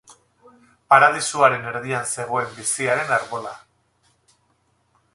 Paradisuaren 0.93 1.69
erdian 1.73 2.09
zegoen 2.15 2.51
biziaren 2.57 3.15
arbola. 3.21 3.57